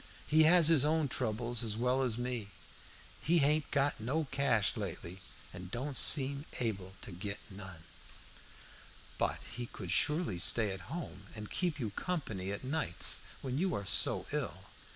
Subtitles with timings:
[0.25, 2.49] He has his own troubles as well as me.
[3.21, 5.21] He hain't had no cash lately,
[5.53, 7.83] and don't seem to be able to git none."
[9.19, 13.75] "But he could surely stay at home and keep you company at nights, when you
[13.75, 14.63] are so ill.